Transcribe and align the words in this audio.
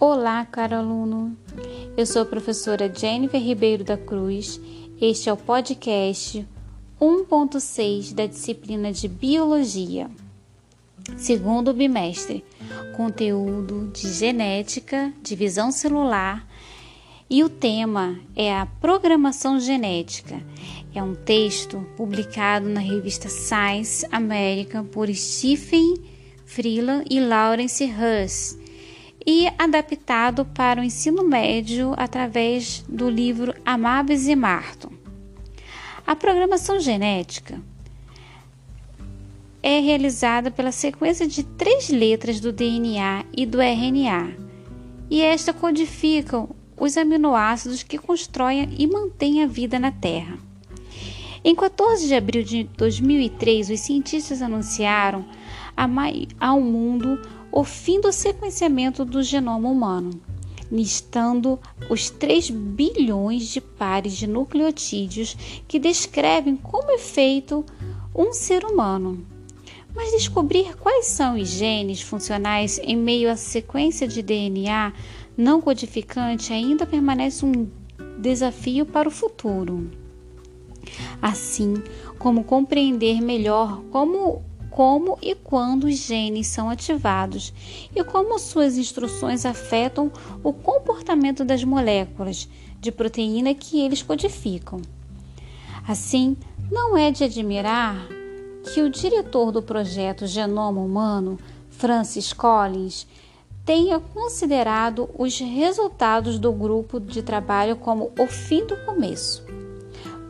Olá, 0.00 0.44
caro 0.44 0.76
aluno. 0.76 1.36
Eu 1.96 2.06
sou 2.06 2.22
a 2.22 2.24
professora 2.24 2.88
Jennifer 2.88 3.42
Ribeiro 3.42 3.82
da 3.82 3.96
Cruz. 3.96 4.60
Este 5.00 5.28
é 5.28 5.32
o 5.32 5.36
podcast 5.36 6.46
1.6 7.00 8.14
da 8.14 8.24
disciplina 8.24 8.92
de 8.92 9.08
Biologia, 9.08 10.08
segundo 11.16 11.74
bimestre, 11.74 12.44
conteúdo 12.96 13.90
de 13.92 14.12
genética, 14.12 15.12
divisão 15.20 15.72
celular, 15.72 16.46
e 17.28 17.42
o 17.42 17.48
tema 17.48 18.20
é 18.36 18.56
a 18.56 18.66
programação 18.66 19.58
genética. 19.58 20.40
É 20.94 21.02
um 21.02 21.16
texto 21.16 21.84
publicado 21.96 22.68
na 22.68 22.78
revista 22.78 23.28
Science 23.28 24.06
American 24.12 24.84
por 24.84 25.12
Stephen 25.12 25.96
Freeland 26.46 27.04
e 27.10 27.18
Lawrence 27.18 27.84
Huss 27.84 28.67
e 29.30 29.46
adaptado 29.58 30.46
para 30.46 30.80
o 30.80 30.82
ensino 30.82 31.22
médio 31.22 31.92
através 31.98 32.82
do 32.88 33.10
livro 33.10 33.54
Amabes 33.62 34.26
e 34.26 34.34
Marton. 34.34 34.90
A 36.06 36.16
programação 36.16 36.80
genética 36.80 37.60
é 39.62 39.80
realizada 39.80 40.50
pela 40.50 40.72
sequência 40.72 41.28
de 41.28 41.42
três 41.44 41.90
letras 41.90 42.40
do 42.40 42.50
DNA 42.50 43.26
e 43.36 43.44
do 43.44 43.60
RNA, 43.60 44.34
e 45.10 45.20
esta 45.20 45.52
codificam 45.52 46.48
os 46.74 46.96
aminoácidos 46.96 47.82
que 47.82 47.98
constroem 47.98 48.76
e 48.78 48.86
mantêm 48.86 49.42
a 49.42 49.46
vida 49.46 49.78
na 49.78 49.92
Terra. 49.92 50.38
Em 51.44 51.54
14 51.54 52.08
de 52.08 52.14
abril 52.14 52.42
de 52.42 52.64
2003, 52.64 53.68
os 53.68 53.80
cientistas 53.80 54.40
anunciaram 54.40 55.26
ao 56.40 56.60
mundo 56.62 57.20
o 57.50 57.64
fim 57.64 58.00
do 58.00 58.12
sequenciamento 58.12 59.04
do 59.04 59.22
genoma 59.22 59.68
humano, 59.68 60.20
listando 60.70 61.58
os 61.88 62.10
3 62.10 62.50
bilhões 62.50 63.48
de 63.48 63.60
pares 63.60 64.16
de 64.16 64.26
nucleotídeos 64.26 65.36
que 65.66 65.78
descrevem 65.78 66.56
como 66.56 66.90
é 66.90 66.98
feito 66.98 67.64
um 68.14 68.32
ser 68.32 68.64
humano. 68.64 69.24
Mas 69.94 70.12
descobrir 70.12 70.76
quais 70.76 71.06
são 71.06 71.36
os 71.40 71.48
genes 71.48 72.02
funcionais 72.02 72.78
em 72.82 72.96
meio 72.96 73.30
à 73.30 73.36
sequência 73.36 74.06
de 74.06 74.22
DNA 74.22 74.92
não 75.36 75.60
codificante 75.60 76.52
ainda 76.52 76.84
permanece 76.84 77.44
um 77.44 77.68
desafio 78.18 78.84
para 78.84 79.08
o 79.08 79.12
futuro. 79.12 79.90
Assim 81.22 81.74
como 82.18 82.44
compreender 82.44 83.20
melhor 83.20 83.80
como 83.90 84.42
como 84.78 85.18
e 85.20 85.34
quando 85.34 85.88
os 85.88 85.96
genes 85.96 86.46
são 86.46 86.70
ativados 86.70 87.52
e 87.96 88.04
como 88.04 88.38
suas 88.38 88.78
instruções 88.78 89.44
afetam 89.44 90.08
o 90.40 90.52
comportamento 90.52 91.44
das 91.44 91.64
moléculas 91.64 92.48
de 92.80 92.92
proteína 92.92 93.52
que 93.54 93.80
eles 93.80 94.04
codificam. 94.04 94.80
Assim, 95.84 96.36
não 96.70 96.96
é 96.96 97.10
de 97.10 97.24
admirar 97.24 98.06
que 98.72 98.80
o 98.80 98.88
diretor 98.88 99.50
do 99.50 99.60
projeto 99.60 100.28
Genoma 100.28 100.80
Humano, 100.80 101.40
Francis 101.70 102.32
Collins, 102.32 103.04
tenha 103.64 103.98
considerado 103.98 105.10
os 105.18 105.40
resultados 105.40 106.38
do 106.38 106.52
grupo 106.52 107.00
de 107.00 107.20
trabalho 107.20 107.74
como 107.74 108.12
o 108.16 108.28
fim 108.28 108.64
do 108.64 108.76
começo. 108.84 109.44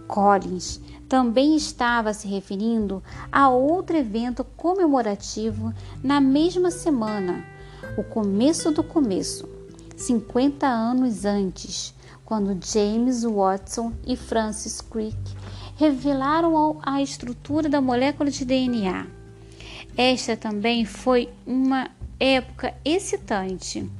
Collins 0.06 0.80
também 1.08 1.56
estava 1.56 2.12
se 2.12 2.28
referindo 2.28 3.02
a 3.32 3.48
outro 3.48 3.96
evento 3.96 4.44
comemorativo 4.56 5.72
na 6.02 6.20
mesma 6.20 6.70
semana, 6.70 7.44
o 7.96 8.04
começo 8.04 8.70
do 8.70 8.82
começo, 8.82 9.48
50 9.96 10.66
anos 10.66 11.24
antes, 11.24 11.94
quando 12.24 12.58
James 12.62 13.24
Watson 13.24 13.92
e 14.06 14.16
Francis 14.16 14.82
Crick 14.82 15.16
revelaram 15.76 16.78
a 16.82 17.00
estrutura 17.00 17.68
da 17.68 17.80
molécula 17.80 18.30
de 18.30 18.44
DNA. 18.44 19.06
Esta 19.96 20.36
também 20.36 20.84
foi 20.84 21.30
uma 21.46 21.90
época 22.20 22.74
excitante. 22.84 23.90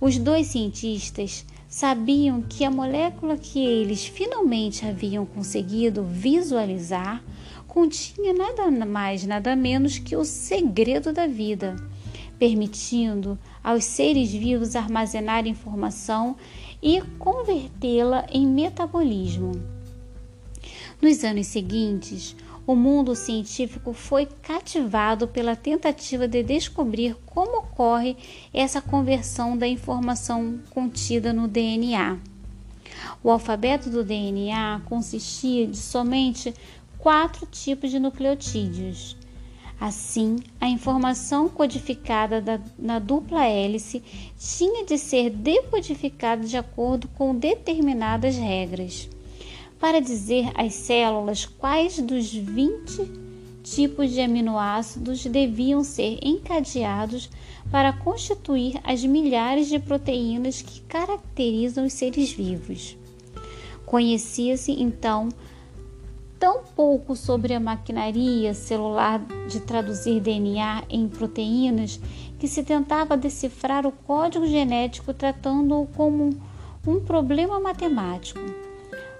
Os 0.00 0.18
dois 0.18 0.48
cientistas 0.48 1.46
sabiam 1.74 2.40
que 2.40 2.64
a 2.64 2.70
molécula 2.70 3.36
que 3.36 3.58
eles 3.58 4.06
finalmente 4.06 4.86
haviam 4.86 5.26
conseguido 5.26 6.04
visualizar 6.04 7.20
continha 7.66 8.32
nada 8.32 8.70
mais, 8.86 9.26
nada 9.26 9.56
menos 9.56 9.98
que 9.98 10.14
o 10.14 10.24
segredo 10.24 11.12
da 11.12 11.26
vida, 11.26 11.74
permitindo 12.38 13.36
aos 13.60 13.86
seres 13.86 14.30
vivos 14.30 14.76
armazenar 14.76 15.48
informação 15.48 16.36
e 16.80 17.02
convertê-la 17.18 18.24
em 18.30 18.46
metabolismo. 18.46 19.60
Nos 21.02 21.24
anos 21.24 21.48
seguintes, 21.48 22.36
o 22.66 22.74
mundo 22.74 23.14
científico 23.14 23.92
foi 23.92 24.26
cativado 24.26 25.28
pela 25.28 25.54
tentativa 25.54 26.26
de 26.26 26.42
descobrir 26.42 27.14
como 27.26 27.58
ocorre 27.58 28.16
essa 28.52 28.80
conversão 28.80 29.56
da 29.56 29.66
informação 29.66 30.60
contida 30.70 31.32
no 31.32 31.46
DNA. 31.46 32.18
O 33.22 33.30
alfabeto 33.30 33.90
do 33.90 34.02
DNA 34.02 34.80
consistia 34.86 35.66
de 35.66 35.76
somente 35.76 36.54
quatro 36.98 37.46
tipos 37.46 37.90
de 37.90 37.98
nucleotídeos. 37.98 39.16
Assim, 39.78 40.36
a 40.60 40.68
informação 40.68 41.48
codificada 41.48 42.40
da, 42.40 42.60
na 42.78 42.98
dupla 42.98 43.44
hélice 43.44 44.02
tinha 44.38 44.86
de 44.86 44.96
ser 44.96 45.28
decodificada 45.28 46.46
de 46.46 46.56
acordo 46.56 47.08
com 47.08 47.34
determinadas 47.34 48.36
regras 48.36 49.10
para 49.84 50.00
dizer 50.00 50.50
às 50.54 50.72
células 50.72 51.44
quais 51.44 51.98
dos 51.98 52.32
20 52.32 53.06
tipos 53.62 54.10
de 54.12 54.22
aminoácidos 54.22 55.26
deviam 55.26 55.84
ser 55.84 56.18
encadeados 56.22 57.28
para 57.70 57.92
constituir 57.92 58.80
as 58.82 59.04
milhares 59.04 59.68
de 59.68 59.78
proteínas 59.78 60.62
que 60.62 60.80
caracterizam 60.80 61.84
os 61.84 61.92
seres 61.92 62.32
vivos. 62.32 62.96
Conhecia-se 63.84 64.72
então 64.72 65.28
tão 66.40 66.62
pouco 66.74 67.14
sobre 67.14 67.52
a 67.52 67.60
maquinaria 67.60 68.54
celular 68.54 69.20
de 69.50 69.60
traduzir 69.60 70.18
DNA 70.18 70.84
em 70.88 71.06
proteínas 71.06 72.00
que 72.38 72.48
se 72.48 72.62
tentava 72.62 73.18
decifrar 73.18 73.86
o 73.86 73.92
código 73.92 74.46
genético 74.46 75.12
tratando-o 75.12 75.86
como 75.88 76.30
um 76.86 77.00
problema 77.00 77.60
matemático. 77.60 78.63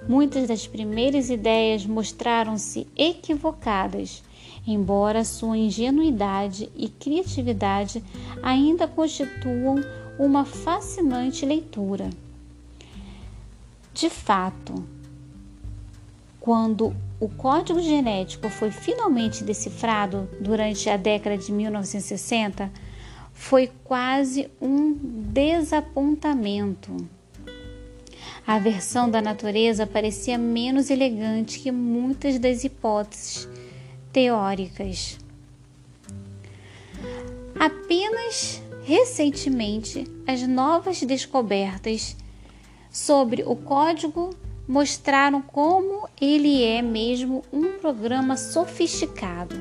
Muitas 0.09 0.47
das 0.49 0.67
primeiras 0.67 1.31
ideias 1.31 1.87
mostraram-se 1.87 2.87
equivocadas, 2.97 4.23
embora 4.67 5.25
sua 5.25 5.57
ingenuidade 5.57 6.71
e 6.77 6.89
criatividade 6.89 8.05
ainda 8.43 8.87
constituam 8.87 9.77
uma 10.19 10.45
fascinante 10.45 11.47
leitura. 11.47 12.11
De 13.95 14.11
fato, 14.11 14.85
quando 16.39 16.95
o 17.19 17.29
código 17.29 17.81
genético 17.81 18.51
foi 18.51 18.71
finalmente 18.71 19.43
decifrado 19.43 20.29
durante 20.39 20.91
a 20.91 20.97
década 20.97 21.39
de 21.39 21.51
1960, 21.51 22.71
foi 23.33 23.71
quase 23.83 24.51
um 24.61 24.93
desapontamento. 25.33 26.95
A 28.47 28.59
versão 28.59 29.11
da 29.11 29.23
natureza 29.23 29.87
parecia 29.87 30.37
menos 30.37 30.91
elegante 30.91 31.61
que 31.61 31.73
muitas 31.73 32.39
das 32.39 32.63
hipóteses 32.63 33.49
teóricas. 34.13 35.19
Apenas 37.59 38.63
recentemente, 38.85 40.05
as 40.27 40.47
novas 40.47 41.01
descobertas 41.03 42.15
sobre 42.91 43.43
o 43.43 43.57
código 43.57 44.31
mostraram 44.69 45.41
como 45.41 46.07
ele 46.21 46.63
é 46.63 46.83
mesmo 46.83 47.43
um 47.51 47.79
programa 47.79 48.37
sofisticado. 48.37 49.57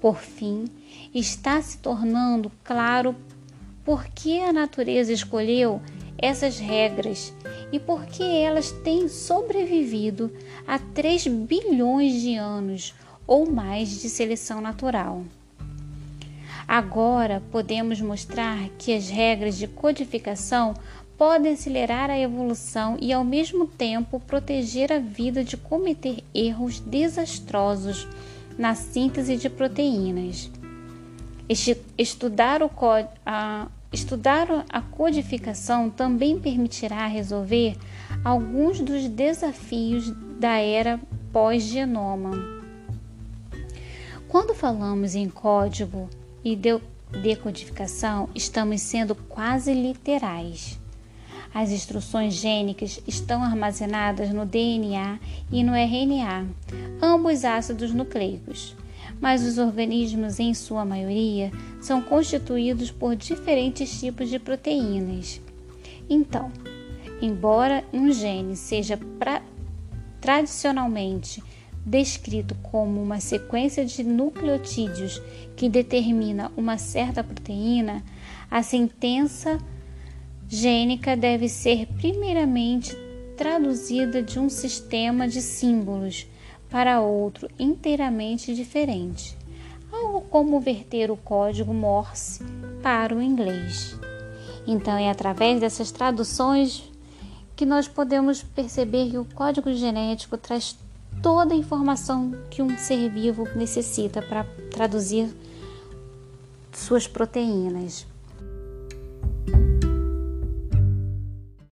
Por 0.00 0.18
fim, 0.18 0.66
está 1.12 1.60
se 1.60 1.78
tornando 1.78 2.50
claro 2.62 3.14
por 3.84 4.06
que 4.06 4.40
a 4.40 4.52
natureza 4.52 5.12
escolheu 5.12 5.82
essas 6.16 6.58
regras 6.58 7.32
e 7.72 7.78
por 7.78 8.06
que 8.06 8.22
elas 8.22 8.70
têm 8.70 9.08
sobrevivido 9.08 10.32
a 10.66 10.78
3 10.78 11.26
bilhões 11.26 12.20
de 12.20 12.34
anos 12.36 12.94
ou 13.26 13.50
mais 13.50 14.00
de 14.00 14.08
seleção 14.08 14.60
natural. 14.60 15.24
Agora 16.66 17.42
podemos 17.50 18.00
mostrar 18.00 18.68
que 18.78 18.94
as 18.94 19.08
regras 19.08 19.56
de 19.56 19.66
codificação 19.66 20.74
podem 21.18 21.52
acelerar 21.52 22.08
a 22.10 22.18
evolução 22.18 22.96
e, 23.00 23.12
ao 23.12 23.22
mesmo 23.22 23.66
tempo, 23.66 24.18
proteger 24.20 24.92
a 24.92 24.98
vida 24.98 25.44
de 25.44 25.56
cometer 25.56 26.24
erros 26.34 26.80
desastrosos 26.80 28.06
na 28.56 28.74
síntese 28.74 29.36
de 29.36 29.50
proteínas. 29.50 30.50
Estudar 31.98 32.62
o, 32.62 32.70
estudar 33.92 34.64
a 34.68 34.80
codificação 34.80 35.90
também 35.90 36.38
permitirá 36.38 37.06
resolver 37.06 37.76
alguns 38.24 38.80
dos 38.80 39.08
desafios 39.08 40.10
da 40.38 40.58
era 40.58 41.00
pós-genoma. 41.32 42.32
Quando 44.28 44.54
falamos 44.54 45.14
em 45.14 45.28
código 45.28 46.08
e 46.44 46.56
decodificação, 47.10 48.28
estamos 48.34 48.80
sendo 48.80 49.14
quase 49.14 49.74
literais. 49.74 50.78
As 51.52 51.70
instruções 51.70 52.34
gênicas 52.34 53.00
estão 53.08 53.42
armazenadas 53.42 54.30
no 54.30 54.46
DNA 54.46 55.18
e 55.50 55.64
no 55.64 55.74
RNA, 55.74 56.46
ambos 57.02 57.44
ácidos 57.44 57.92
nucleicos 57.92 58.76
mas 59.20 59.44
os 59.44 59.58
organismos, 59.58 60.40
em 60.40 60.54
sua 60.54 60.84
maioria, 60.84 61.52
são 61.80 62.00
constituídos 62.00 62.90
por 62.90 63.14
diferentes 63.14 64.00
tipos 64.00 64.28
de 64.28 64.38
proteínas. 64.38 65.40
Então, 66.08 66.50
embora 67.20 67.84
um 67.92 68.10
gene 68.12 68.56
seja 68.56 68.98
pra, 69.18 69.42
tradicionalmente 70.20 71.42
descrito 71.84 72.54
como 72.62 73.02
uma 73.02 73.20
sequência 73.20 73.84
de 73.84 74.02
nucleotídeos 74.02 75.20
que 75.56 75.68
determina 75.68 76.50
uma 76.56 76.78
certa 76.78 77.22
proteína, 77.22 78.02
a 78.50 78.62
sentença 78.62 79.58
gênica 80.48 81.16
deve 81.16 81.48
ser 81.48 81.86
primeiramente 81.98 82.94
traduzida 83.36 84.22
de 84.22 84.38
um 84.38 84.50
sistema 84.50 85.26
de 85.26 85.40
símbolos 85.40 86.26
para 86.70 87.00
outro 87.00 87.48
inteiramente 87.58 88.54
diferente, 88.54 89.36
algo 89.92 90.20
como 90.22 90.60
verter 90.60 91.10
o 91.10 91.16
código 91.16 91.74
Morse 91.74 92.44
para 92.82 93.14
o 93.14 93.20
inglês. 93.20 93.96
Então, 94.66 94.96
é 94.96 95.10
através 95.10 95.60
dessas 95.60 95.90
traduções 95.90 96.90
que 97.56 97.66
nós 97.66 97.88
podemos 97.88 98.42
perceber 98.42 99.10
que 99.10 99.18
o 99.18 99.24
código 99.24 99.72
genético 99.72 100.38
traz 100.38 100.78
toda 101.22 101.54
a 101.54 101.56
informação 101.56 102.34
que 102.50 102.62
um 102.62 102.78
ser 102.78 103.10
vivo 103.10 103.48
necessita 103.54 104.22
para 104.22 104.44
traduzir 104.70 105.28
suas 106.72 107.06
proteínas. 107.06 108.06